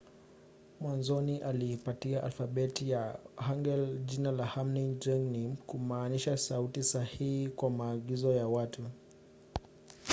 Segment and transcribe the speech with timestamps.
[0.81, 8.47] mwanzoni aliipatia alfabeti ya hangeul jina la hunmin jeongeum kumaanisha sauti sahihi za maagizo kwa
[8.47, 8.83] watu